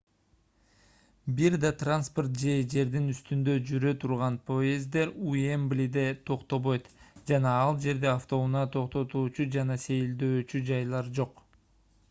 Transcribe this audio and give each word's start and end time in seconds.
бир 1.39 1.55
да 1.63 1.69
транспорт 1.81 2.37
же 2.43 2.53
жердин 2.73 3.03
үстүндө 3.11 3.53
жүрө 3.71 3.91
турган 4.03 4.39
поезддер 4.47 5.11
уэмблиде 5.33 6.05
токтобойт 6.29 6.89
жана 7.33 7.51
ал 7.65 7.77
жерде 7.85 8.09
автоунаа 8.13 8.63
токтотуучу 8.77 9.47
жана 9.57 9.77
сейилдөөчү 9.85 10.63
жайлар 10.71 11.13
жок 11.21 11.39